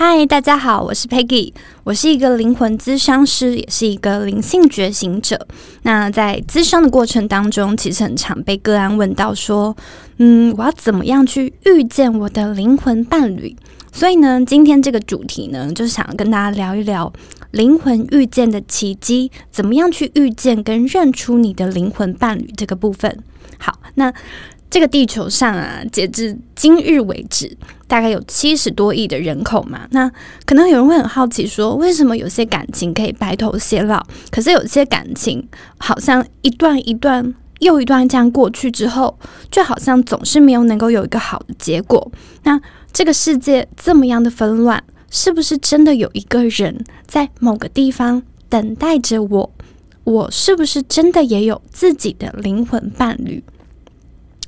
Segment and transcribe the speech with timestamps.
[0.00, 5.48] 嗨，大家好，我是 Peggy，我是一个灵魂咨商师，也是一个灵性觉醒者。
[5.82, 9.76] 那在咨商的过程当中，其实很常被个案问到说，
[10.18, 13.56] 嗯，我要怎么样去遇见我的灵魂伴侣？
[13.90, 17.12] 所以呢，今天这个主题呢，就是想跟大家聊一聊
[17.50, 23.18] 灵魂遇见的奇迹，怎么样去遇见跟认出你的灵魂伴侣这个部分。
[23.58, 24.14] 好，那。
[24.70, 27.56] 这个地球上啊，截至今日为止，
[27.86, 29.86] 大概有七十多亿的人口嘛。
[29.90, 30.10] 那
[30.44, 39.18] 可能有人会很好奇，说为什么有些感情可以白头偕老，可是有些感情好像一段一段又一段这样过去之后，
[39.50, 42.12] 就好像总是没有能够有一个好的结果。
[42.42, 42.60] 那
[42.92, 49.52] 这个世界这么样的纷乱，是不是真的有一个人在某个地方等待着我？
[50.04, 53.42] 我是不是真的也有自己的灵魂伴侣？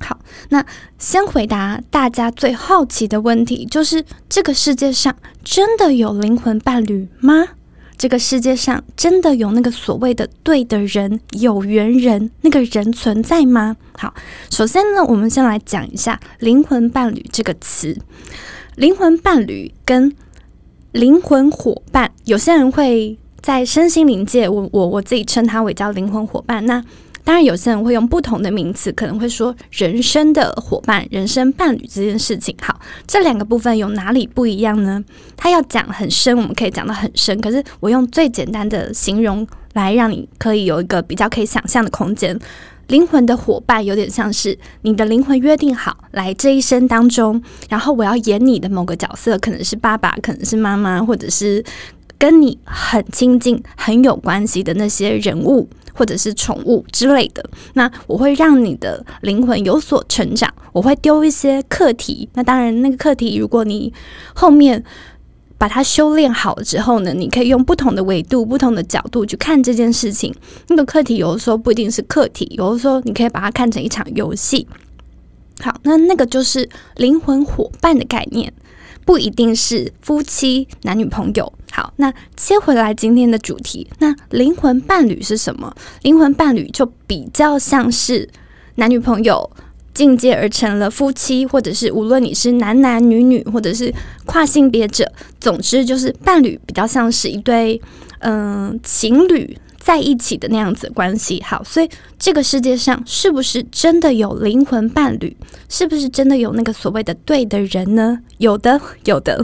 [0.01, 0.19] 好，
[0.49, 0.65] 那
[0.97, 7.49] 先回答大家最好奇的问题，就是这个世界上真的有灵魂伴侣吗？
[7.97, 13.77] 这个世界上真的有那个所谓的对的人、有缘人，那个人存在吗？
[13.95, 14.11] 好，
[14.49, 17.95] 首先呢，我们先来讲一下“灵魂伴侣”这个词。
[18.75, 20.15] 灵魂伴侣跟
[20.93, 26.65] 灵魂伙伴，有些人会在身心灵界，我我我自己称它为叫灵魂伙伴。
[26.65, 26.83] 那
[27.23, 32.55] 当然，有些人会用不同的名词，可能会说人生的伙伴、人生伴侣这件事情。
[32.61, 35.03] 好，这两个部分有哪里不一样呢？
[35.37, 37.39] 他要讲很深，我们可以讲的很深。
[37.39, 42.37] 可是我用最简单的形容来让你可以有一个比较可以想象的空间。
[42.87, 51.63] 灵魂的伙伴有点像是你的灵魂约定好来这一生当中，然后我要演你的某个角色，可能是爸爸，可能是妈妈，或者是
[52.17, 55.69] 跟你很亲近、很有关系的那些人物。
[55.93, 60.53] 或者是宠物之类的，那我会让你的灵魂有所成长。
[60.73, 63.93] 我会丢一些课题，那当然那个课题，如果你
[64.33, 64.83] 后面
[65.57, 70.33] 把它修炼好了之后呢，你可以用不同的维度、不同的角度去看这件事情。
[70.69, 74.65] 那个课题有的时候不一定是课题，有的时候你可以把它看成一场游戏。
[75.59, 78.51] 好，那那个就是灵魂伙伴的概念。
[79.05, 81.51] 不一定是夫妻、男女朋友。
[81.71, 85.73] 好，那切回来今天的主题，那灵魂伴侣是什么？
[86.01, 88.27] 灵魂伴侣就比较像是
[88.75, 89.49] 男女朋友
[89.93, 93.93] 进阶而成了夫妻，或者是无论你是男男女女，或者是
[94.25, 97.81] 跨性别者，总之就是伴侣比较像是一对
[98.19, 99.57] 嗯情侣。
[99.83, 105.35] 在一起的那样子关系，好，所以这个世界上是不是真的有灵魂伴侣？
[105.67, 108.19] 是不是真的有那个所谓的对的人呢？
[108.37, 109.43] 有的，有的。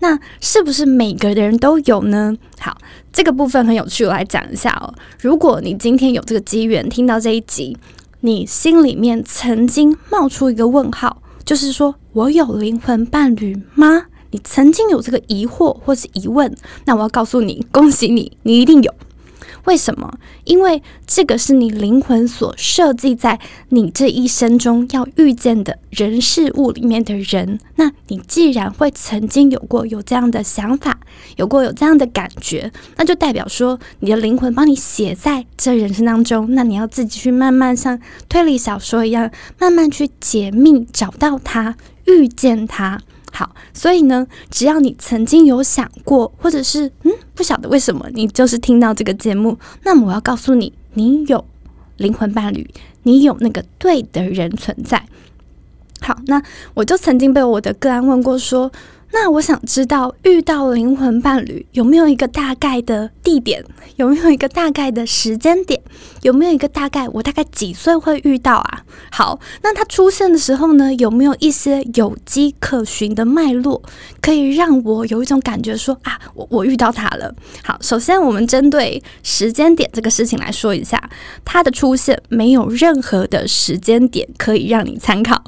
[0.00, 2.34] 那是不是每个人都有呢？
[2.58, 2.78] 好，
[3.12, 4.94] 这个部分很有趣，我来讲一下哦。
[5.20, 7.76] 如果你今天有这个机缘听到这一集，
[8.20, 14.06] 你心里面曾经冒出一个问号，就是说我有灵魂伴侣吗？
[14.30, 16.54] 你曾经有这个疑惑或是疑问，
[16.86, 18.94] 那我要告诉你，恭喜你，你一定有。
[19.66, 20.18] 为什么？
[20.44, 23.38] 因为这个是你灵魂所设计在
[23.68, 27.60] 你这一生中要遇见的人事物里面的人。
[27.74, 30.98] 那你既然会曾经有过有这样的想法，
[31.36, 36.46] 有过有这样的感觉，那就代表说你的灵魂帮你写在这人生当中。
[36.54, 41.76] 那你要自己去慢慢像推理小说一样，慢慢去解密，找到他，
[42.06, 43.00] 遇见他。
[43.36, 51.44] 好，所以呢，只要你曾经有想过，或者是嗯，不晓得为什么你就是听到这个节目，那么我要告诉你，你有
[51.98, 52.66] 灵魂伴侣，
[53.02, 55.04] 你有那个对的人存在。
[56.00, 56.42] 好，那
[56.72, 58.72] 我就曾经被我的个案问过说。
[59.18, 63.64] 那我想知道，遇到灵魂伴侣有没有一个大概的地点？
[63.96, 65.80] 有没有一个大概的时间点？
[66.20, 67.08] 有没有一个大概？
[67.08, 68.84] 我大概几岁会遇到啊？
[69.10, 73.82] 好，那它出现的时候呢，有没有一些有迹可循的脉络，
[74.20, 77.34] 可以让我有一种感觉说啊，我我遇到他了。
[77.64, 81.08] 好，首先我们针对时间点这个事情来说一下，
[81.42, 85.42] 它的出现没有任何的时间点可以让你参考。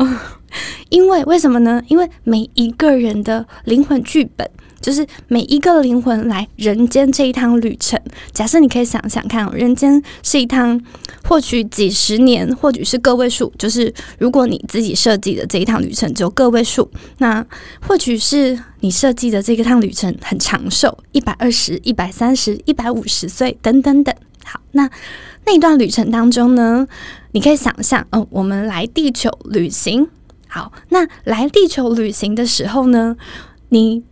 [0.91, 1.83] 因为为什么呢？
[1.89, 4.49] 因为每一个人的灵魂剧本，
[4.81, 8.01] 就是每一个灵魂来人间这一趟旅程。
[8.33, 10.81] 假设你可以想想看，人间是一趟
[11.25, 13.53] 或许几十年，或许是个位数。
[13.59, 17.45] 就是如果你自己设计的这一趟旅程只有个位数，那
[17.87, 24.15] 或许是你设计的这个趟旅程很长寿，一百二十、一百三十、一百五十岁等等等。
[24.45, 24.89] 好，那
[25.45, 26.89] 那一段旅程当中呢，
[27.33, 30.09] 你可以想象，哦，我们来地球旅行。
[30.49, 33.17] 好，那来地球旅行的时候呢，
[33.69, 34.03] 你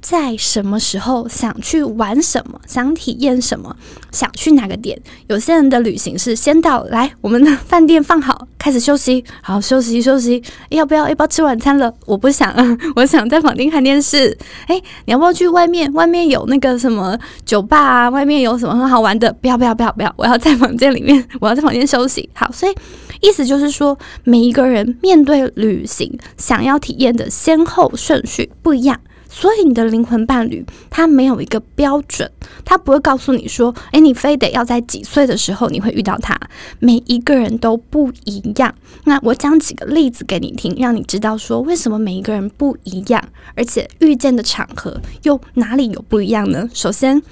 [0.00, 3.76] 在什么时候想去玩什么，想体验什么，
[4.10, 4.98] 想去哪个点。
[5.26, 10.42] 有些人的旅行是先到来我们的饭店放好，开始休息，好休息休息。
[10.70, 11.92] 要不要要不要吃晚餐了？
[12.06, 12.54] 我不想，
[12.96, 14.36] 我想在房间看电视。
[14.68, 15.92] 哎，你要不要去外面？
[15.92, 18.08] 外面有那个什么酒吧啊？
[18.08, 19.30] 外面有什么很好玩的？
[19.34, 20.14] 不要不要不要不要！
[20.16, 22.26] 我要在房间里面，我要在房间休息。
[22.32, 22.74] 好，所以
[23.20, 29.00] 意思就是说，每一个人面对旅行想要体验的先后顺序不一样。
[29.32, 32.28] 所以你的灵魂伴侣他没有一个标准，
[32.64, 36.36] 他不会告诉你说：“诶，你非得要在几岁的时候你会遇到他。”
[36.80, 38.74] 每一个人都不一样。
[39.04, 43.22] 那我讲几个例子给你听，让你知道说为什么每一个人不一样，
[43.54, 46.68] 而且遇见的场合又哪里有不一样呢？
[46.74, 47.22] 首先，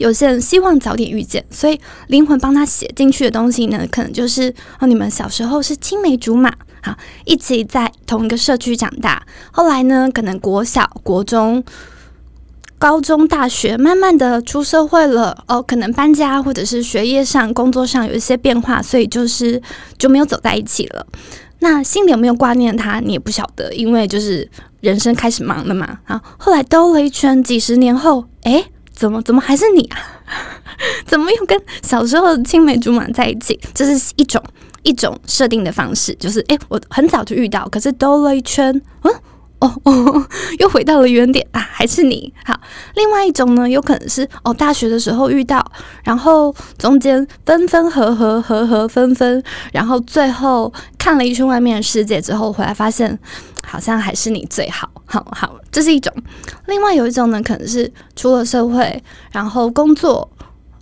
[0.00, 6.50] 有些人希望早点遇见，所以灵魂帮他写进去的东西呢，可能就是哦，你们小时候是青梅竹马。
[6.82, 9.22] 好，一起在同一个社区长大。
[9.50, 11.62] 后来呢，可能国小、国中、
[12.78, 15.44] 高中、大学，慢慢的出社会了。
[15.46, 19.60] 哦，可能搬家，或者是学业上、工作上有一些变化，所以就是
[19.98, 21.06] 就没有走在一起了。
[21.58, 24.50] 那心里有没有挂念他，你也不晓得，因为就是
[24.80, 25.98] 人生开始忙了嘛。
[26.06, 28.64] 啊，后来兜了一圈，几十年后，哎，
[29.00, 29.96] 怎么怎么还是你啊？
[31.06, 33.58] 怎么又跟小时候的青梅竹马在一起？
[33.72, 34.42] 这是一种。
[34.82, 39.12] 一种设定的方式，就是哎，我很早就遇到，可是兜了一圈，嗯，
[39.58, 40.26] 哦哦，
[40.58, 42.58] 又回到了原点啊，还是你好。
[42.94, 45.62] 另外一种呢，有可能是哦，大学的时候遇到，
[46.02, 53.18] 然后中间分分合合，合合分分，然后最后看了一圈外面的世界之后，回来发现
[53.64, 56.12] 好像还是你最好，好好，这是一种。
[56.66, 59.02] 另外有一种呢，可能是出了社会，
[59.32, 60.30] 然后工作，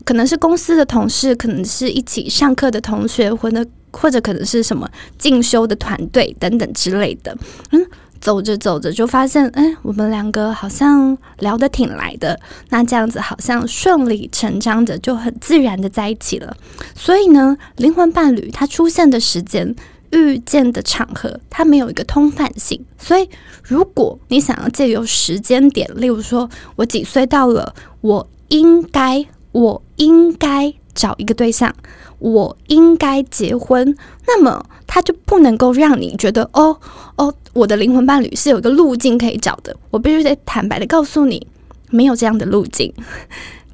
[0.04, 3.64] 可能是公司的同事，可能是一起上课的同学，或者。
[3.90, 4.86] 或者可能是什么
[5.16, 7.34] 进修的团队等等之类的，
[7.72, 7.84] 嗯，
[8.20, 12.38] 走着走着就发现，哎，我们两个好像聊得挺来的，
[12.69, 16.54] 那这样子好像顺理成章的就很自然的在一起了。
[16.94, 19.74] 所以呢，灵魂伴侣他出现的时间、
[20.10, 22.84] 遇见的场合，它没有一个通泛性。
[22.99, 23.28] 所以，
[23.62, 31.75] 如果你想要借由时间点，例如说我几岁到了，我应该，我应该找一个对象。
[32.20, 33.96] 我应该结婚，
[34.26, 36.76] 那么他就不能够让你觉得哦
[37.14, 39.76] 哦，我的灵魂伴侣是有一个路径可以找的。
[39.90, 41.46] 我必须得坦白的告诉你，
[41.90, 42.93] 没有这样的路径，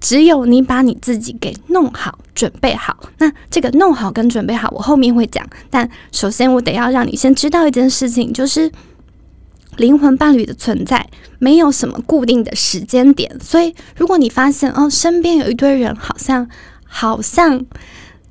[0.04, 2.94] 只有你把你自己给弄好、准备好。
[3.16, 5.42] 那这个弄好跟准备好，我后面会讲。
[5.70, 8.70] 但首先，我得要让你先知道一件事情，就是
[9.78, 11.08] 灵魂伴侣的存在
[11.38, 13.34] 没有什么固定的时间点。
[13.40, 16.46] 所以，如果你发现哦，身边有一堆人，好像
[16.84, 17.64] 好像。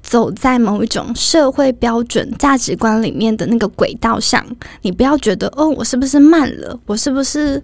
[0.04, 4.46] 走在某一种社会标准价值观里面的那个轨道上，
[4.82, 6.78] 你不要觉得哦，我是不是慢了？
[6.86, 7.64] 我是不是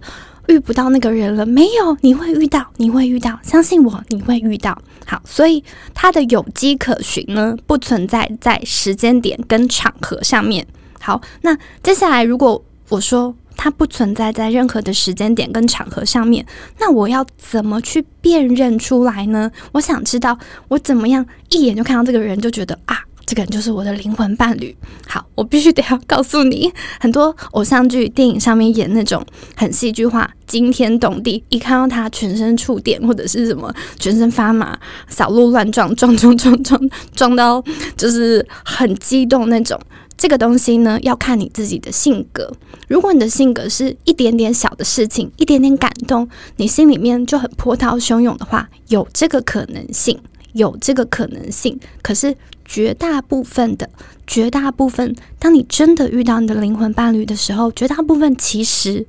[0.50, 1.46] 遇不到那个人了？
[1.46, 4.76] 没有，你会遇到，你会遇到，相信我，你会遇到。
[5.06, 5.64] 好，所以
[5.94, 10.66] 它的有迹可循呢，不存在在时间点跟场合上面。
[11.00, 13.34] 好，那接下来如果我说。
[13.62, 16.46] 它不存在在任何的时间点跟场合上面，
[16.78, 19.50] 那我要怎么去辨认出来呢？
[19.72, 20.38] 我想知道
[20.68, 24.74] 我怎么样一眼就看到这个人就觉得啊，这个人就是我的灵魂伴侣。
[25.06, 26.68] 好，我必须得要告诉你，
[26.98, 29.24] 很多偶像剧、电影上面演那种
[29.54, 34.76] 很戏剧化、惊天动地，一看到他全身触电或者是什么全身发麻、
[35.08, 37.62] 小鹿乱撞、撞撞撞撞撞到
[37.96, 39.80] 就是很激动那种。
[40.18, 42.52] 这个东西呢，要看你自己的性格。
[42.88, 50.18] 如果你的性格是一点点小的事情，一点点感动，你心里面就很波涛汹涌的话，有这个可能性，
[50.54, 51.78] 有这个可能性。
[52.02, 52.36] 可是
[52.72, 53.90] 绝大部分的，
[54.28, 59.04] 绝大部分，当你真的遇到你的灵魂伴侣的时候，绝大部分其实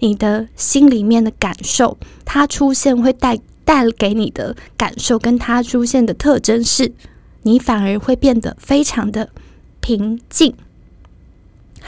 [0.00, 1.96] 你的心里面的感受，
[2.26, 6.92] 它出现会带带给你的感受，跟它出现的特征是，
[7.44, 9.30] 你反而会变得非常的。
[9.80, 10.52] 平静。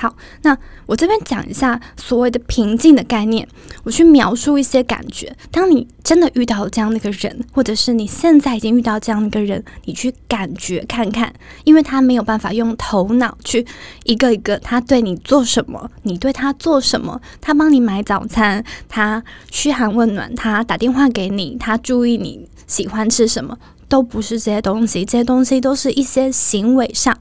[0.01, 3.49] 好，那我这边讲一下所谓的平静的概念。
[3.83, 5.37] 我去描述一些感觉。
[5.51, 11.33] 当你真的遇到这样的一个人，或者是你现在已经遇到这样的一个人，你去感觉看看，
[11.65, 13.67] 因为他没有办法用头脑去
[14.05, 25.05] 一个一个，他对你做什么，你对他做什么，他帮你买早餐，他嘘寒问暖，他打电话给你，他注意你喜欢吃什么，都不是这些东西。
[25.05, 27.19] 这些东西都是一些行为上。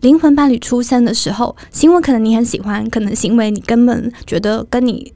[0.00, 5.12] 灵魂伴侣出生的时候，行为可能你很喜欢，可能行为你根本觉得跟你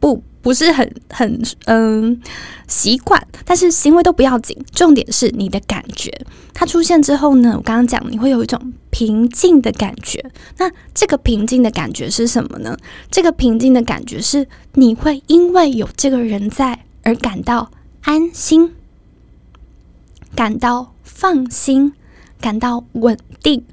[0.00, 2.20] 不不是很很嗯
[2.68, 6.12] 习惯，但是行为都不要紧，重点是你的感觉。
[6.52, 10.24] 它出现之后呢，我刚刚讲你会有一种平静的感觉。
[10.58, 12.76] 那这个平静的感觉是什么呢？
[13.10, 17.70] 这个平静的感觉是你会因为有这个人在而感到
[18.02, 18.72] 安心，
[20.34, 21.92] 感到放心，
[22.40, 23.64] 感到稳定，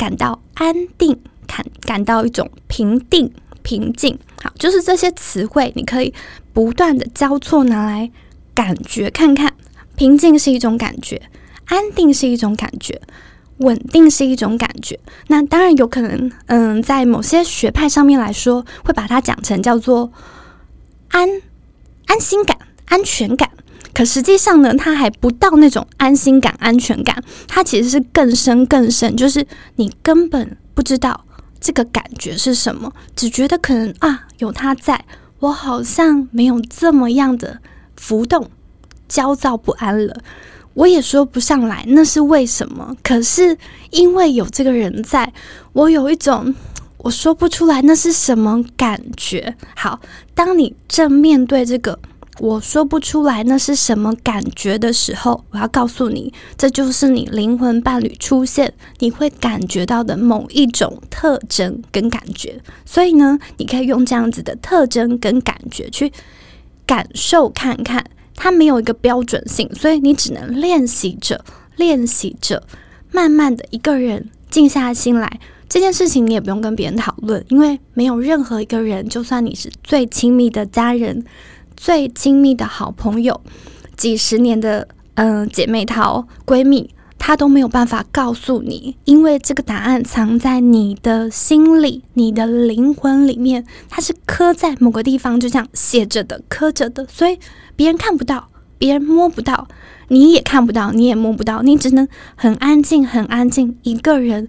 [0.00, 3.30] 感到安定，感感到一种平定。
[3.62, 6.14] 平静，好，就是这些词汇，你可以
[6.54, 8.10] 不断的交错拿来
[8.54, 9.52] 感觉看看。
[9.96, 11.20] 平静是一种感觉，
[11.66, 12.98] 安定是一种感觉，
[13.58, 14.98] 稳定是一种感觉。
[15.26, 20.10] 那当然有可能，嗯，在某些学派上面来说，会把它讲成叫做
[21.08, 21.28] 安
[22.06, 23.50] 安心感、安全感。
[23.92, 31.24] 可实际上呢，他还不到那种安心感、安全感，他其实是更深更深，就是你根本不知道。
[31.62, 32.90] 这个感觉是什么？
[33.14, 35.04] 只觉得可能啊，有他在，
[35.40, 37.58] 我好像没有这么样的
[37.96, 38.48] 浮动、
[39.06, 40.16] 焦躁不安了。
[40.72, 42.96] 我也说不上来那是为什么。
[43.02, 43.58] 可是
[43.90, 45.30] 因为有这个人在，
[45.74, 46.54] 我有一种
[46.96, 49.54] 我说不出来那是什么感觉。
[49.76, 50.00] 好，
[50.34, 51.98] 当你正面对这个。
[52.38, 62.58] 我说不出来那是什么感觉的时候，我要告诉你，这就是你灵魂伴侣出现你会感觉到的某一种特征跟感觉。
[62.86, 66.10] 所以呢，你可以用这样子的特征跟感觉去
[66.86, 68.02] 感受看看，
[68.34, 71.44] 它没有一个标准性，所以你只能练习着，
[71.76, 72.62] 练习着，
[73.12, 75.40] 慢慢的一个人静下心来。
[75.68, 81.22] 这件事情你也不用跟别人讨论，因为没有任何一个人，就算你是最亲密的家人。
[81.82, 83.40] 最亲密的好朋友，
[83.96, 97.38] 几十年的嗯姐妹淘闺蜜，她都没有办法告诉你，因为这个答案藏在你的心里，你的灵魂里面，它是刻在某个地方，就这样写着的，刻着的，所以
[97.74, 99.66] 别人看不到，别人摸不到，
[100.08, 102.06] 你也看不到，你也摸不到，你只能
[102.36, 104.48] 很安静，很安静，一个人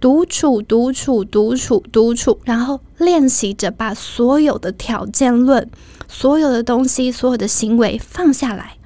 [0.00, 5.70] 独处，独处，独处，独处，然后练习着把所有的条件论。
[6.08, 8.76] 所有的东西，所有的行为放下来，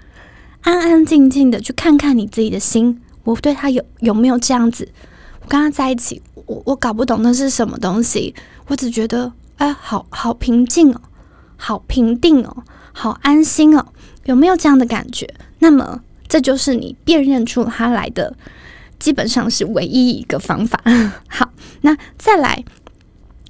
[0.62, 3.00] 安安静静的去看看你自己的心。
[3.24, 4.88] 我对他有有没有这样子？
[5.42, 8.34] 我跟他在一起，我我搞不懂那是什么东西。
[8.66, 11.00] 我只觉得，哎，好好平静哦，
[11.56, 13.86] 好平定哦，好安心哦。
[14.24, 15.28] 有没有这样的感觉？
[15.58, 18.36] 那么，这就是你辨认出他来的，
[18.98, 20.80] 基本上是唯一一个方法。
[21.28, 21.50] 好，
[21.82, 22.64] 那再来。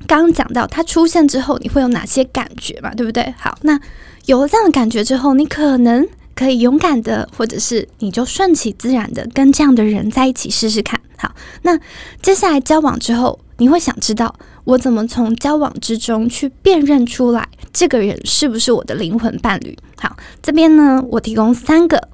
[0.07, 2.93] 刚刚讲到它出现之后，你会有哪些感觉嘛？
[2.95, 3.33] 对不对？
[3.39, 3.79] 好，那
[4.27, 11.01] 有了这样的感觉之后，你可能可以勇敢的，或者是你就顺其自然的跟这样的人在一起试试看。
[11.17, 11.79] 好，那
[12.21, 19.77] 接下来交往之后，你会想知道我怎么从交往之中去辨认出来这个人是不是我的灵魂伴侣？
[19.99, 22.09] 好，这边呢，我提供三个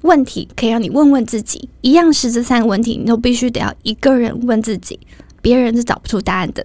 [0.00, 4.98] 问题可以让你问问自己，一样是这三个问题，你都必须得要一个人问自己。
[5.44, 6.64] 别人是找不出答案的。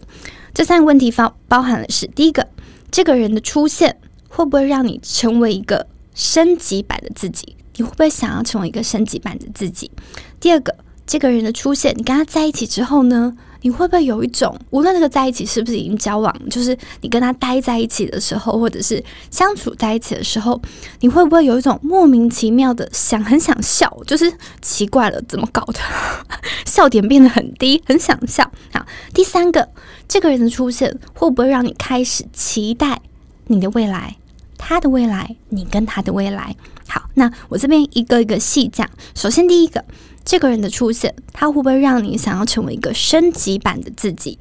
[0.54, 2.48] 这三个问题包包含的是：第一个，
[2.90, 3.98] 这个人的出现
[4.30, 7.58] 会不会让你成为一个升级版的自己？
[7.76, 9.92] 你会不会想要成为一个升级版的自己？
[10.40, 10.74] 第二个，
[11.06, 13.36] 这个人的出现，你跟他在一起之后呢？
[13.62, 20.62] 你会不会有一种，无论这个在一起是不是已经交往，就是你跟他待在一起的时候，或者是相处在一起的时候，
[21.02, 25.80] 你会不会有一种莫名其妙的想很想笑，就是奇怪了，怎么搞的，
[26.66, 28.50] 笑点变得很低，很想笑。
[28.74, 29.70] 好，第三个，
[30.08, 33.02] 这个人的出现会不会让你开始期待
[33.48, 34.16] 你的未来，
[34.58, 36.56] 他的未来，你跟他的未来？
[36.88, 38.90] 好，那我这边一个一个细讲。
[39.14, 39.84] 首先第一个。
[40.30, 44.38] 这个人的出现，他会不会让你想要成为一个升级版的自己？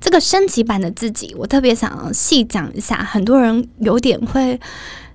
[0.00, 3.02] 这个升级版的自己，我特别想要细讲一下。
[3.02, 4.60] 很多人有点会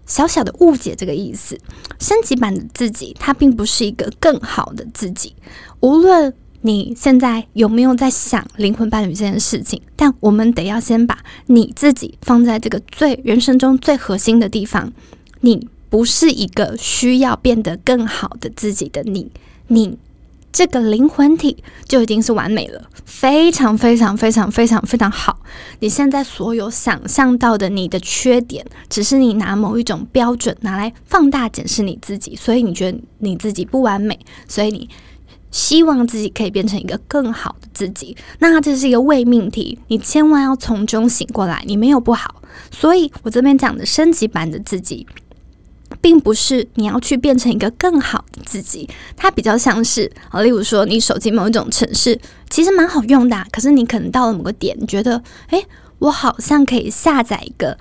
[0.06, 1.58] 小小的误解这个意思。
[2.02, 5.34] 升级版的自己，它并不是一个更好的自己。
[5.80, 6.34] 无论
[6.64, 14.92] 你现在有没有在想灵魂伴侣这件事情，但我们得要先把你自己放在这个最人生中最核心的地方。
[15.40, 19.32] 你不是一个需要变得更好的自己的你，
[19.68, 19.98] 你。
[20.52, 25.40] 这个灵魂体就已经是完美了，非常非常非常非常非常好。
[25.80, 34.90] 你现在所有想象到的你的缺点，只是你拿某一种标准拿来放大检视你自己，所以你觉得你自己不完美，所以你
[35.52, 38.18] 希望自己可以变成一个更好的自己。
[38.40, 41.64] 那这是一个伪命题，你千万要从中醒过来。
[41.66, 42.42] 你没有不好，
[42.72, 45.08] 所以我这边讲的升级版的自己。
[46.02, 55.66] 并不是你要去变成一个更好的自己，它比较像是啊，例如说你手机某一种程式其实蛮好用的，可是你可能到了某个点，觉得诶，
[56.00, 57.78] 我好像可以下载一个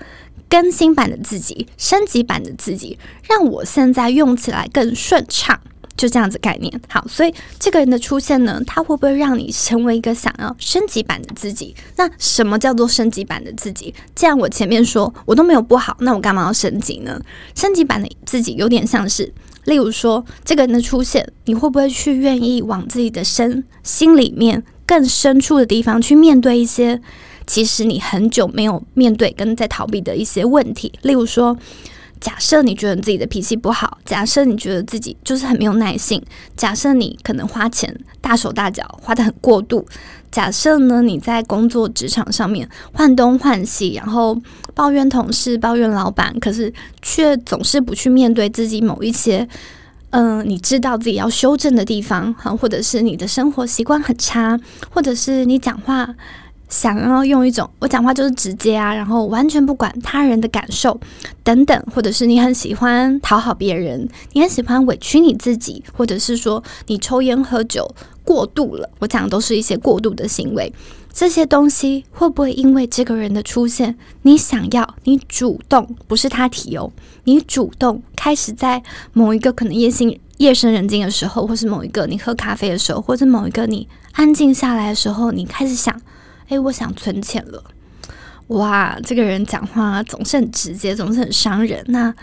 [0.48, 2.98] 更新版的自己，升级版的自己，
[3.28, 5.60] 让我现在用起来更顺畅。
[5.98, 11.74] 就这样子概念，好，所以这个人的出现呢，他会不会让你成为一个想要升级版的自己？
[11.96, 13.92] 那什么叫做升级版的自己？
[14.14, 17.20] 既然我前面说我都没有不好，那我干嘛要升级呢？
[17.56, 19.32] 升级版的自己有点像是，
[19.64, 27.02] 例如说这个人的出现，你会不会去愿意往自己的身心里面更深处的地方去面对一些
[27.44, 30.92] 其实你很久没有面对跟在逃避的一些问题？
[31.02, 31.58] 例如说。
[32.20, 36.22] 假设你觉得自己的脾气不好，假设你觉得自己就是很没有耐性，
[36.56, 39.86] 假设你可能花钱大手大脚花的很过度，
[40.30, 44.36] 假设呢你在工作职场上面换东换西，然后
[44.74, 46.72] 抱怨同事、抱怨老板，可是
[47.02, 49.48] 却总是不去面对自己某一些，
[50.10, 54.58] 嗯，你知道自己要修正的地方，哈，或者是你的生活习惯很差，
[54.90, 56.14] 或者是你讲话。
[56.68, 60.98] 想要用一种我讲话就是直接啊，然后完全不管他人的感受
[61.42, 67.90] 等等，或者是你很喜欢讨好别人，你很喜欢委屈你自己，或者是说你抽烟喝酒
[68.22, 70.72] 过度了，我讲的都是一些过度的行为。
[71.10, 76.92] 这些东西会不会因为这个人的出现，你想要你主动，不是他提哦，
[77.24, 78.82] 你主动开始在
[79.14, 85.98] 某一个可能夜深夜深人静的时候，或是某一个你喝咖啡的时候，或者某一个你安静下来的时候，你开始想。
[86.48, 87.62] 哎，我想存钱了。
[88.48, 91.84] 哇，这个人讲话总是很直接，总是很伤人。
[91.88, 92.14] 那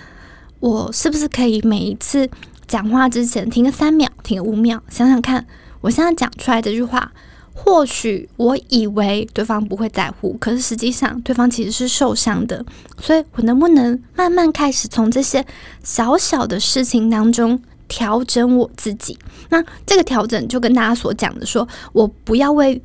[0.59, 2.27] 我是不是可以每一次
[2.65, 5.45] 讲话之前停个三秒，停个五秒，想想看，
[5.81, 7.11] 我现在讲出来这句话，
[7.53, 12.65] 或许我以为对方不会在乎，可是实际上对方其实是受伤的。
[12.97, 15.45] 所以我能不能慢慢开始从这些
[15.83, 19.15] 小小的事情当中调整我自己？
[19.49, 22.81] 那这个调整就跟大家所讲的，说我不要为。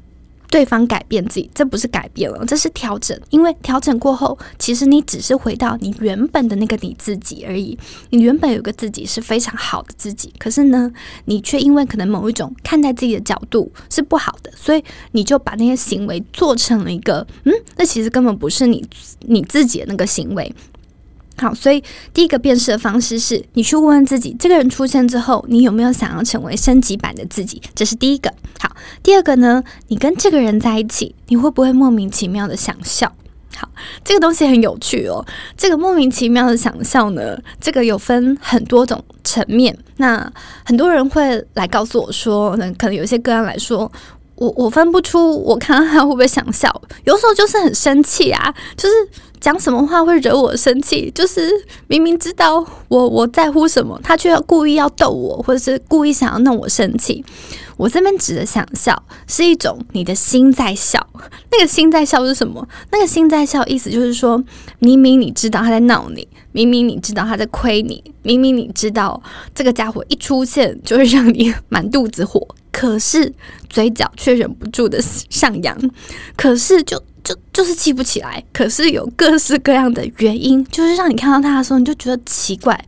[0.50, 3.18] 对方改变自己，这不是改变了，这是调整。
[3.30, 7.78] 因为调整过后，其实你只是回到你原本的那个你自己而已。
[8.10, 10.90] 你原本有个自己是非常好的自己，可是呢，
[11.26, 18.84] 你却因为可能某一种看待自己的角度是不好的，所以你就把那些行为做成了一个，嗯，那其实根本不是你
[19.20, 20.52] 你自己的那个行为。
[21.40, 21.82] 好，所以
[22.12, 27.62] 第一个辨识的方式是你去问问自己，这个人出现之后，你有没有想要成为升级版的自己？
[27.74, 28.30] 这是第一个。
[28.58, 28.70] 好，
[29.02, 33.10] 第二个呢，你跟这个人在一起，你会不会莫名其妙的想笑？
[33.56, 33.66] 好，
[34.04, 35.24] 这个东西很有趣哦。
[35.56, 39.74] 这个莫名其妙的想笑呢，这个有分很多种层面。
[39.96, 40.30] 那
[40.62, 43.90] 很多人会来告诉我说，那可能有些个案来说，
[44.34, 46.70] 我我分不出，我看到他会不会想笑，
[47.04, 48.94] 有时候就是很生气啊，就是。
[49.40, 51.10] 讲什么话会惹我生气？
[51.14, 51.50] 就是
[51.88, 57.24] 明明知道我我在乎什么，他却要故意要逗我，或者是故意想要弄我生气。
[57.78, 61.04] 我这边指的想笑，是一种你的心在笑。
[61.50, 62.68] 那个心在笑是什么？
[62.92, 64.44] 那个心在笑意思就是说，
[64.78, 69.22] 明明你知道他在闹你，明明你知道他在亏你，明明你知道
[69.54, 73.32] 这个家伙一出现就会让你满肚子火，可是
[73.70, 75.74] 嘴角却忍不住的上扬，
[76.36, 77.02] 可是就。
[77.22, 82.78] 就就是记不起来，可是有各式各样的原因，就是让你看到他的时候，你就觉得奇怪，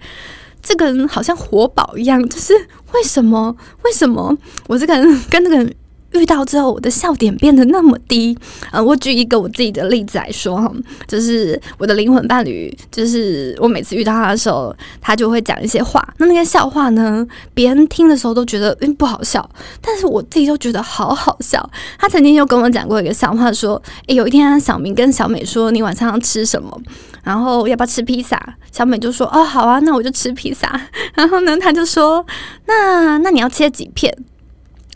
[0.62, 2.54] 这个人好像活宝一样，就是
[2.92, 3.56] 为什么？
[3.82, 5.74] 为什么我这个人跟那个人？
[6.12, 8.36] 遇到之后，我的笑点变得那么低。
[8.70, 10.72] 呃，我举一个我自己的例子来说哈，
[11.06, 16.02] 就是我的灵魂伴侣，就是我每次遇到他的时候，他就会讲一些话。
[16.18, 19.48] 那那些笑话呢，别人听的时候都觉得嗯不好笑，
[19.80, 21.68] 但是我自己就觉得好好笑。
[21.98, 26.80] 他曾经就跟我讲过一个笑话，说：诶，有一天小明跟小美说：“你晚上要吃什么？
[27.22, 28.40] 然后要不要吃披萨？”
[28.72, 30.80] 小美就说：“哦，好啊，那我就吃披萨。”
[31.14, 32.24] 然后呢，他就说
[32.66, 34.14] ：“那那你要切几片？”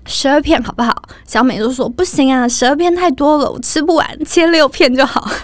[0.06, 0.94] 十二片好不好？
[1.26, 5.28] 小美就说不行啊，十二片太多了，我吃不完，切六片就好。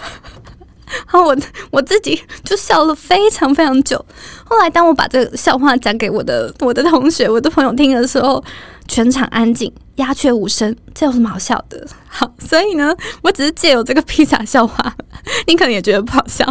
[0.87, 1.37] 然后我
[1.71, 4.05] 我自己就笑了非常非常久。
[4.45, 8.43] 后来当我把这个笑话讲给我的我的同学、我的朋友听的时候，
[8.89, 9.73] 全场安静。
[9.97, 11.87] 鸦雀无声，这有什么好笑的？
[12.09, 14.97] 好，所以呢，我只是借由这个披萨笑话，
[15.47, 16.45] 你可能也觉得不好笑，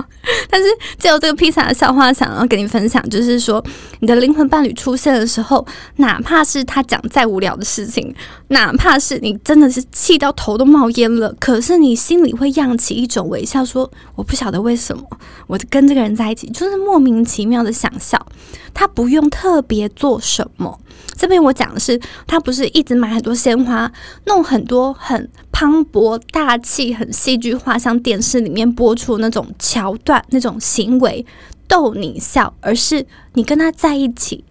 [0.47, 0.67] 但是
[0.99, 3.63] 借由这个披萨的笑话，想要跟你分享，就是说，
[3.99, 5.65] 你的灵魂伴侣出现的时候，
[5.95, 8.13] 哪怕是他讲再无聊的事情，
[8.49, 15.03] 哪怕是你真的是气到头都冒烟了，可是你心里会漾起一种微笑，说我不晓得为什么，
[15.47, 18.23] 我跟这个人在一起，就是莫名其妙的想笑，
[18.71, 20.79] 他不用特别做什么。
[21.15, 23.91] 这边我讲的是，他不是一直买很多鲜花，
[24.25, 31.25] 弄很多很磅礴大气、很戏剧化，像电视里面播出那种桥段、那种行为
[31.67, 34.43] 逗你笑，而是你跟他在一起，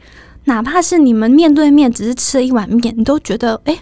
[0.44, 3.78] 哪怕是你们面对面只是吃了一碗面，你都觉得哎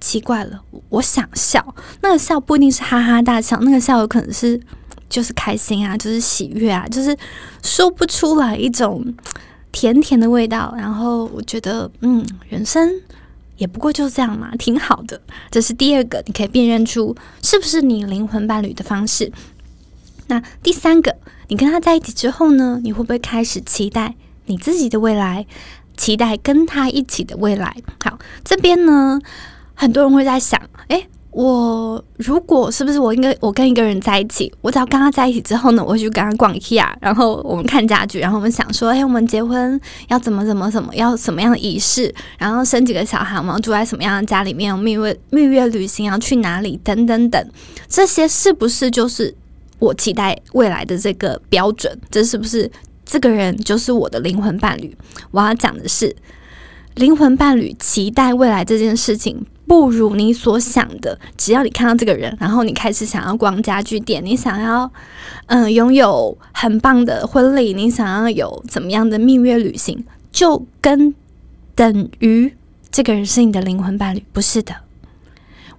[0.00, 0.62] 奇怪了。
[0.88, 4.60] 我想笑，那个笑不一定是哈哈大笑，那个笑有可能是
[5.08, 7.16] 就是开心啊，就是喜悦啊，就是
[7.62, 9.04] 说不出来一种
[9.72, 10.74] 甜甜的味道。
[10.76, 12.90] 然后我觉得，嗯，人生
[13.56, 15.20] 也不过就这样嘛，挺好的。
[15.50, 19.32] 这是第二个，你可以辨认出是不是你灵魂伴侣的方式。
[20.28, 21.16] 那第三个，
[21.48, 24.14] 你跟他在一起之后呢，你会不会开始期待
[24.46, 25.46] 你自己的未来，
[25.96, 27.76] 期待跟他一起的未来？
[28.02, 29.20] 好，这边呢，
[29.74, 31.08] 很多人会在想，诶。
[31.32, 47.48] 我如果是不是我应该我跟一个人在一起，我只要跟他在一起之后呢，我就跟他逛 IKEA，然后我们看家具，然后我们想说，哎，我们结婚要怎么怎么怎么，要什么样的仪式，然后生几个小孩，我们住在什么样的家里面，蜜月蜜月旅行要去哪里，等等等，
[47.88, 49.32] 这些是不是就是
[49.78, 51.96] 我期待未来的这个标准？
[52.10, 52.68] 这是不是
[53.04, 54.96] 这个人就是我的灵魂伴侣？
[55.30, 56.16] 我要讲的是，
[56.96, 59.46] 灵魂伴侣期待未来这件事情。
[59.70, 64.90] 不如你所想的，只要你看到这个人，然后你开始想要逛家具店，你想要
[65.46, 71.14] 嗯拥有很棒的婚礼，你想要有怎么样的蜜月旅行，就跟
[71.76, 72.52] 等于
[72.90, 74.74] 这个人是你的灵魂伴侣，不是的。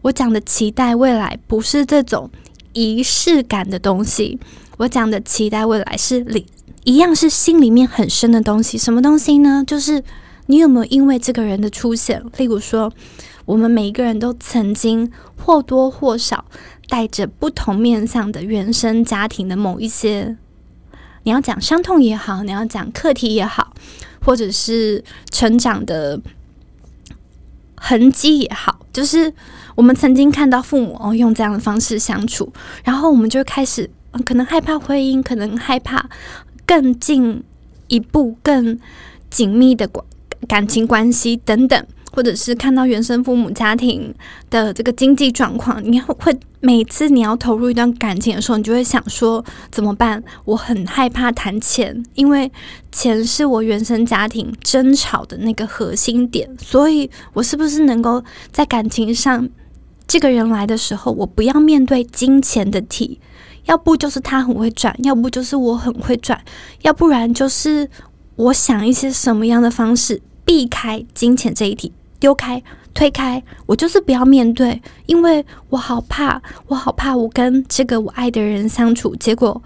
[0.03, 2.29] 我讲的期待未来，不是这种
[2.71, 4.39] 仪式感的东西。
[4.77, 6.45] 我讲的期待未来是里
[6.85, 8.77] 一样是心里面很深的东西。
[8.77, 9.61] 什么东西呢？
[9.67, 10.01] 就是
[10.45, 12.89] 你有没有因为这个人的出现，例如说。
[13.45, 16.45] 我们每一个人都曾经或多或少
[16.87, 20.37] 带着不同面向的原生家庭的某一些，
[21.23, 23.73] 你要讲伤痛也好，你要讲课题也好，
[24.23, 26.21] 或者是成长的
[27.75, 29.33] 痕迹也好，就是
[29.75, 32.51] 我们曾经看到父母哦用这样的方式相处，
[32.83, 33.89] 然后我们就开始
[34.25, 36.09] 可能害怕婚姻，可能害怕
[36.65, 37.43] 更进
[37.87, 38.79] 一步、更
[39.29, 40.05] 紧密的关
[40.47, 41.85] 感情关系等等。
[42.11, 44.13] 或者是看到原生父母家庭
[44.49, 50.23] 的这个经济状况，你会每次你要投入一段感情的时候，你就会想说怎么办？
[50.45, 52.51] 我很害怕谈钱，因为
[52.91, 59.49] 钱是我原生家庭争吵的那个核心点，所以我是不是能够在感情上，
[60.05, 63.19] 这个人来的时候，我不要面对金钱的题，
[63.65, 66.39] 要不就是他很会赚，要不就是我很会赚，
[66.81, 67.89] 要不然就是
[68.35, 71.91] 我想一些什么样的方式避开金钱这一题。
[72.21, 79.61] 丢开、推开，我就是不要面对，因为我好怕，我好怕我跟这个我爱的人相处，结果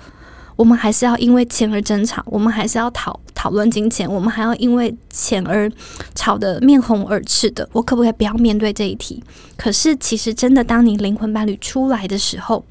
[0.56, 5.70] 我们还是要因为钱而争吵，我们还是要讨讨论金钱，我们还要因为钱而
[6.16, 7.68] 吵得面红耳赤的。
[7.74, 9.22] 我可不可以不要面对这一题？
[9.58, 12.66] 可是其实真的，当你灵魂伴侣出来的时候，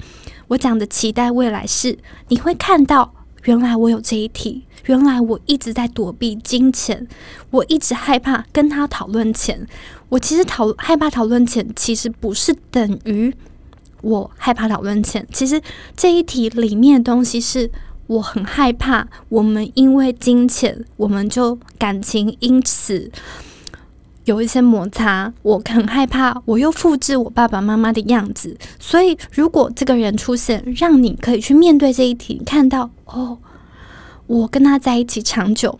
[0.47, 3.13] 我讲的期待未来是，你会看到。
[3.45, 7.07] 原来我有这一题，原来我一直在躲避金钱，
[7.49, 9.67] 我一直害怕跟他讨论钱。
[10.09, 13.33] 我其实讨害怕讨论钱，其实不是等于
[14.01, 15.27] 我害怕讨论钱。
[15.33, 15.61] 其实
[15.95, 17.69] 这一题里面的东西是
[18.07, 23.11] 我很害怕，我们因为金钱，我们就感情因此
[24.25, 25.33] 有一些摩擦。
[25.41, 28.55] 我很害怕，我又复制我爸爸妈妈的样子。
[28.79, 32.91] 所以，如果这个人出现，让你可以去面对这一题，看到。
[33.05, 33.39] 哦，
[34.27, 35.79] 我跟他在一起长久，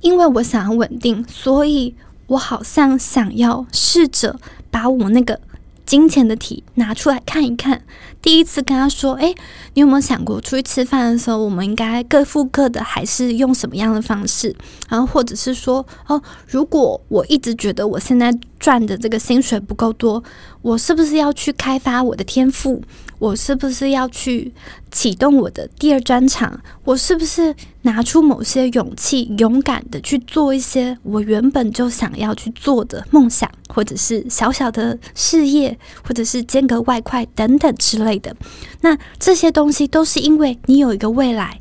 [0.00, 1.94] 因为我想要稳定，所以
[2.26, 4.38] 我好像想要试着
[4.70, 5.40] 把我那个
[5.84, 7.82] 金钱的题拿出来看一看。
[8.20, 9.32] 第一次跟他说：“哎，
[9.74, 14.52] 你有没有想过，出去吃饭的时候，我们应该各付各的，还是用什么样的方式？
[14.88, 20.20] 然后，或者是说，哦，如果我一直觉得我现在赚的这个薪水不够多，
[20.62, 22.82] 我是不是要去开发我的天赋？”
[23.18, 24.52] 我是不是要去
[24.90, 26.60] 启动我的第二专场？
[26.84, 38.36] 我是不是拿出某些勇气，勇敢的去做一些我原本就想要去做的梦想，或者是小小的事业，或者是兼个外快等等之类的？
[38.82, 41.60] 那这些东西都是因为你有一个未来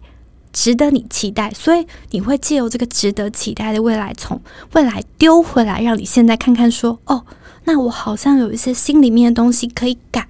[0.52, 4.42] 值得你期待，所以你会借由这个值得期待的未来，从
[4.74, 7.26] 未来丢回来，让你现在看看说：哦，
[7.64, 10.28] 那我好像有一些心里面的东西可以改。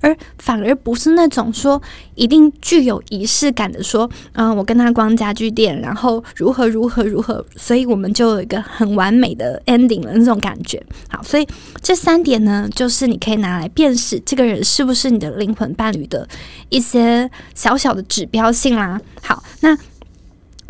[0.00, 1.80] 而反而不是那种说
[2.14, 10.82] 一定具有仪式感的说，嗯，我跟他逛家具店，然后如何如何如何，所以我们就有一个很完美的 ending 了那种感觉。
[11.08, 11.46] 好，所以
[11.82, 16.28] 这三点呢，就是你可以拿来辨识这个人是不是你的灵魂伴侣的
[16.68, 19.00] 一些小小的指标性啦。
[19.22, 19.76] 好，那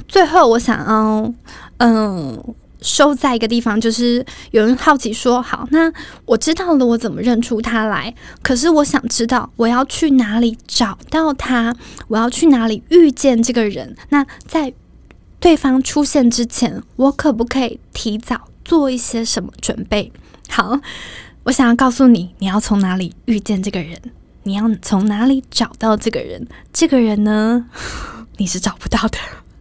[0.06, 1.32] 最后我想要，
[1.78, 2.54] 嗯。
[2.86, 5.92] 收在一个地方，就是有人好奇说：“好，那
[6.24, 8.14] 我知道了，我怎么认出他来？
[8.42, 11.74] 可是我想知道，我要去哪里找到他？
[12.06, 13.96] 我要去哪里遇见这个人？
[14.10, 14.72] 那在
[15.40, 20.12] 对方出现之前，我可不可以提早做一些什么准备？”
[20.48, 20.78] 好，
[21.42, 24.00] 我想要告诉你，你要从哪里遇见这个人？
[24.44, 26.46] 你要从哪里找到这个人？
[26.72, 27.66] 这个人呢，
[28.38, 29.18] 你是找不到的。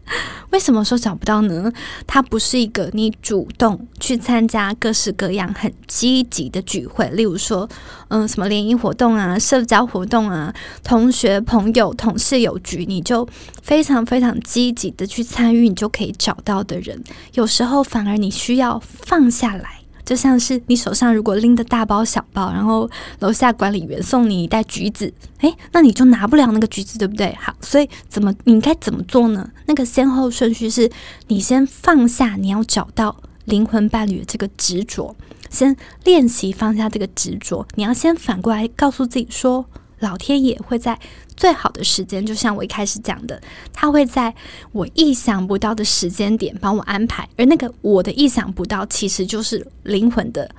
[0.52, 1.72] 为什么说找不到呢？
[2.08, 7.68] 它不是一个你主动去参加各式各样很积极的聚会，例如说，
[8.10, 13.28] 嗯，什么联谊活动啊、社交活动啊、同学、朋友、同事有局，你就
[13.62, 17.04] 非常非常积极的去参与，你就可以找到的人。
[17.34, 19.85] 有时候反而你需要放下来。
[20.06, 22.90] 就像是你手上如果拎着大包小包，然后
[23.20, 27.36] 楼下管理员送你一袋橘子，诶，那你就拿不了那个橘子，对不对？
[27.42, 29.50] 好，所以怎么你应该怎么做呢？
[29.66, 30.90] 那个先后顺序是：
[31.28, 33.16] 你先放下你要找到
[33.46, 35.16] 灵魂伴侣的这个执着，
[35.50, 37.68] 先练习放下这个执着。
[37.76, 39.66] 你要先反过来告诉自己说。
[40.00, 41.00] 老天爷会在
[41.36, 43.42] 最好的时间，就像我一开始讲的，
[43.74, 44.34] 他会在
[44.72, 50.50] 我意想不到的时间点帮我安排，而那个我的意想不到，其实就是灵魂的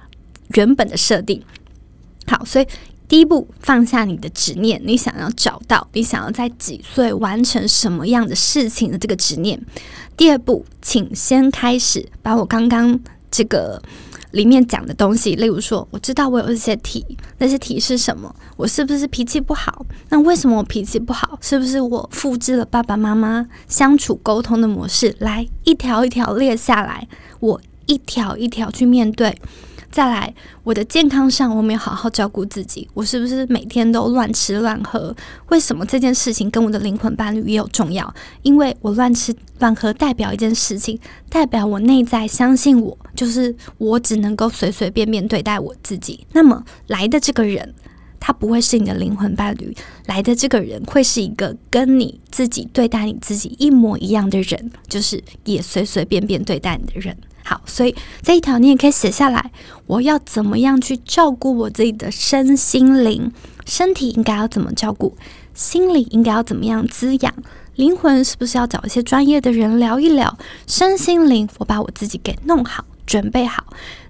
[0.55, 1.43] 原本的设定。
[2.27, 2.67] 好，所以
[3.09, 9.61] 第一步放下你的执念，你想要找到，你想要在几岁完成什么样的事情的这个执念。
[10.17, 12.99] 第二步，请先开始把我刚刚
[13.31, 13.83] 这个。
[14.33, 17.05] 里面讲的东西，例如说，我知道我有一些题，
[17.39, 18.35] 那些题是什么？
[18.57, 19.85] 我是不是脾气不好？
[20.09, 21.39] 那为什么我脾气不好？
[21.41, 25.15] 是不是我复制了爸爸妈妈相处沟通的模式？
[25.19, 27.09] 来，一条一条列下来，
[27.41, 29.39] 我一条一条去面对。
[29.97, 35.17] 再来，我的健康上我没有好好照顾自己，我是不是每天都乱吃乱喝？
[35.49, 38.15] 为什么这件事情跟我的灵魂伴侣也有重要？
[38.43, 46.27] 因为我乱吃乱喝代表一件事情，代表我内在相信我，就是我只能够随随便便对待我自己。
[46.35, 47.75] 那么来的这个人，
[48.21, 57.17] 他不会是你的灵魂伴侣，来的这个人会是一个跟你自己对待你自己一模一样的人，就是也随随便便对待你的人。
[57.49, 59.53] 好，所以这一条你也可以写下来。
[59.87, 63.31] 我要怎么样去照顾我自己的身心灵？
[63.65, 65.17] 身体应该要怎么照顾？
[65.55, 67.33] 心理应该要怎么样滋养？
[67.77, 70.37] 灵魂是不是要找一些专业的人聊一聊？
[70.67, 73.65] 身心灵，我把我自己给弄好，准备好，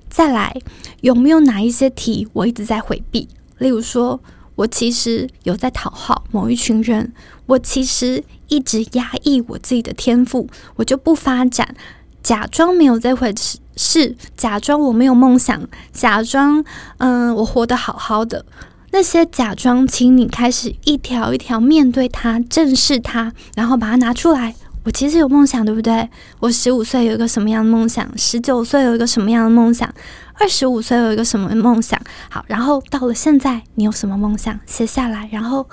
[0.09, 0.57] 再来。
[1.03, 3.29] 有没有哪一些题我一直在回避？
[3.59, 4.18] 例如说，
[4.55, 7.12] 我其实有在讨好某一群人，
[7.44, 11.77] 我其实一直压抑我自己的天赋，我就不发展。
[12.26, 13.32] 假装没有这回
[13.76, 15.62] 事，假装我没有梦想，
[15.92, 16.64] 假装
[16.98, 18.44] 嗯我活得好好的。
[18.90, 24.56] 那些假装，请你开始一条一条面对它，正视它，然后把它拿出来。
[24.82, 26.10] 我其实有梦想，对不对？
[26.40, 28.04] 我十五岁有一个什么样的梦想？
[28.18, 29.88] 十九岁有一个什么样的梦想？
[30.34, 31.96] 二十五岁有一个什么梦想？
[32.28, 34.58] 好，然后到了现在，你有什么梦想？
[34.66, 35.68] 写下来，然后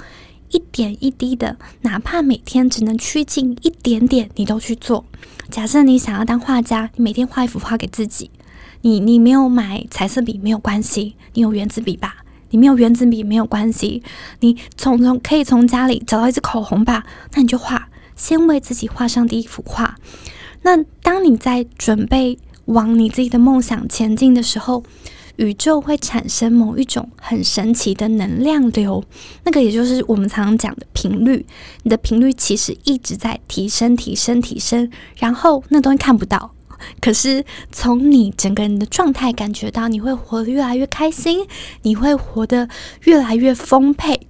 [0.51, 5.03] 一点一滴的，哪怕每天只能趋近一点点，你都去做。
[5.53, 8.31] 假设你想要当画家，你每天画一幅画给自己。
[8.81, 12.23] 你你没有买彩色笔没有关系，你有原子笔吧？
[12.49, 14.01] 你没有原子笔没有关系，
[14.39, 17.05] 你从从可以从家里找到一支口红吧？
[17.35, 19.99] 那你就画，先为自己画上第一幅画。
[20.63, 24.83] 那当你在准备往你自己的梦想前进的时候，
[25.38, 29.04] 宇宙会产生某一种很神奇的能量流，
[29.43, 31.46] 那个也就是我们常常讲的频率。
[31.82, 36.54] 你的频率其实一直在提升、提升、提升，然后那东西看不到，
[37.02, 41.48] 可是从你整个人的状态感觉到，你会活得越来越开心，
[41.82, 42.69] 你会活得
[43.06, 44.28] 越来越丰沛。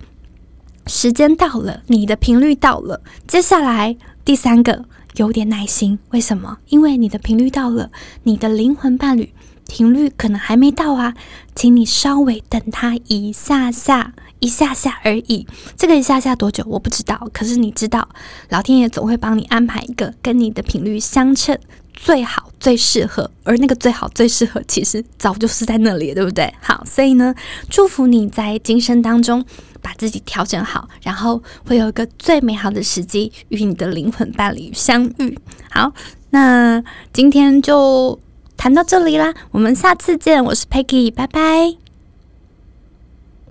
[0.87, 4.85] 时间到了，你的频率到了，接下来第三个，
[5.15, 5.99] 有点耐心。
[6.11, 6.59] 为什么？
[6.69, 7.91] 因为你的频率到了，
[8.23, 9.33] 你的灵魂伴侣。
[9.67, 11.13] 频率可能还没到啊，
[11.55, 15.47] 请你稍微等他一下下，一下下而已。
[15.77, 18.07] 这个一下下多久我不知道，可是你知道，
[18.49, 21.57] 老天爷总会帮你安排一个跟你的频率相称、
[21.93, 23.29] 最好、最适合。
[23.43, 26.53] 而那个最好、最适合，其实早就是在那里，对不对？
[26.61, 27.33] 好，所以呢，
[27.69, 29.43] 祝福你在今生当中
[29.81, 35.39] 把自己调整好，然后会有一个最美好的时机与你的灵魂伴侣相遇。
[35.71, 35.93] 好，
[36.29, 38.19] 那今天就。
[38.57, 40.43] 谈到这里啦，我们下次见。
[40.45, 41.82] 我是 Peggy，拜拜。